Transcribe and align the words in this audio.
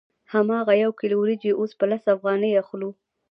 هماغه 0.33 0.73
یو 0.83 0.91
کیلو 0.99 1.15
وریجې 1.19 1.51
اوس 1.59 1.71
په 1.79 1.85
لس 1.91 2.03
افغانۍ 2.15 2.51
اخلو 2.61 2.89